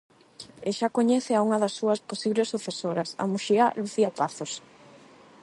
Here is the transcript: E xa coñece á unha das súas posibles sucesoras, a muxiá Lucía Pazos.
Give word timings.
E 0.67 0.69
xa 0.77 0.87
coñece 0.97 1.31
á 1.37 1.41
unha 1.47 1.57
das 1.63 1.73
súas 1.79 2.03
posibles 2.09 2.51
sucesoras, 2.53 3.09
a 3.23 3.25
muxiá 3.31 3.65
Lucía 3.81 4.09
Pazos. 4.19 4.51